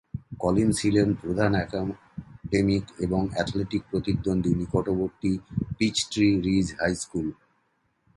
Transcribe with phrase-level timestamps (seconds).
[0.39, 5.31] Collins হিলের প্রধান academic এবং অ্যাথলেটিক প্রতিদ্বন্দ্বী নিকটবর্তী
[5.77, 7.27] পিচট্রি রিজ হাই স্কুল।